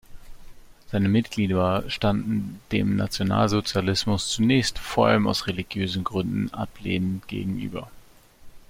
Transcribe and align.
Seine 0.89 1.09
Mitglieder 1.09 1.83
standen 1.91 2.59
dem 2.71 2.95
Nationalsozialismus 2.95 4.29
zunächst 4.29 4.79
vor 4.79 5.09
allem 5.09 5.27
aus 5.27 5.45
religiösen 5.45 6.03
Gründen 6.03 6.51
ablehnend 6.51 7.27
gegenüber. 7.27 7.87